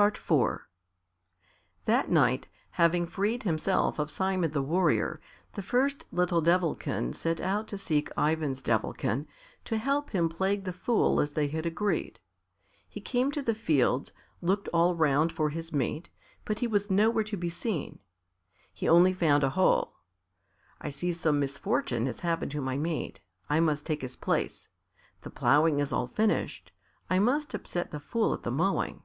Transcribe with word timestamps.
IV 0.00 0.30
That 1.86 2.08
night, 2.08 2.46
having 2.72 3.04
freed 3.04 3.42
himself 3.42 3.98
of 3.98 4.12
Simon 4.12 4.52
the 4.52 4.62
Warrior, 4.62 5.20
the 5.54 5.62
first 5.62 6.06
little 6.12 6.40
Devilkin 6.40 7.12
set 7.12 7.40
out 7.40 7.66
to 7.66 7.76
seek 7.76 8.08
Ivan's 8.16 8.62
Devilkin, 8.62 9.26
to 9.64 9.76
help 9.76 10.10
him 10.10 10.28
plague 10.28 10.62
the 10.62 10.72
Fool 10.72 11.20
as 11.20 11.32
they 11.32 11.48
had 11.48 11.66
agreed. 11.66 12.20
He 12.88 13.00
came 13.00 13.32
to 13.32 13.42
the 13.42 13.56
fields, 13.56 14.12
looked 14.40 14.68
all 14.68 14.94
round 14.94 15.32
for 15.32 15.50
his 15.50 15.72
mate, 15.72 16.10
but 16.44 16.60
he 16.60 16.68
was 16.68 16.92
nowhere 16.92 17.24
to 17.24 17.36
be 17.36 17.50
seen; 17.50 17.98
he 18.72 18.88
only 18.88 19.12
found 19.12 19.42
a 19.42 19.50
hole. 19.50 19.94
"I 20.80 20.90
see 20.90 21.12
some 21.12 21.40
misfortune 21.40 22.06
has 22.06 22.20
happened 22.20 22.52
to 22.52 22.60
my 22.60 22.76
mate; 22.76 23.20
I 23.50 23.58
must 23.58 23.84
take 23.84 24.02
his 24.02 24.14
place. 24.14 24.68
The 25.22 25.30
ploughing 25.30 25.80
is 25.80 25.90
all 25.90 26.06
finished; 26.06 26.70
I 27.10 27.18
must 27.18 27.52
upset 27.52 27.90
the 27.90 27.98
Fool 27.98 28.32
at 28.32 28.44
the 28.44 28.52
mowing." 28.52 29.02